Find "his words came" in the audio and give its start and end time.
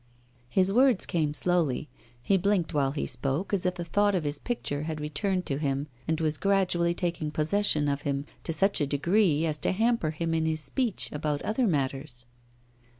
0.49-1.31